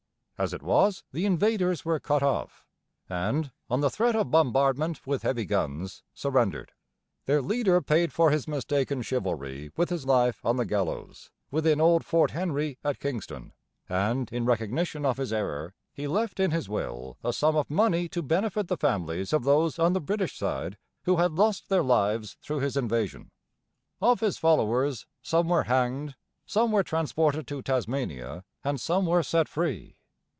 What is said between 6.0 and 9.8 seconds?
surrendered. Their leader paid for his mistaken chivalry